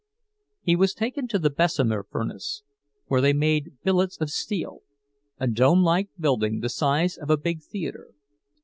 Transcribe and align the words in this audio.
He 0.63 0.75
was 0.75 0.95
taken 0.95 1.27
to 1.27 1.37
the 1.37 1.51
Bessemer 1.51 2.01
furnace, 2.01 2.63
where 3.05 3.21
they 3.21 3.33
made 3.33 3.73
billets 3.83 4.17
of 4.19 4.31
steel—a 4.31 5.45
dome 5.45 5.83
like 5.83 6.09
building, 6.19 6.61
the 6.61 6.69
size 6.69 7.17
of 7.17 7.29
a 7.29 7.37
big 7.37 7.61
theater. 7.61 8.07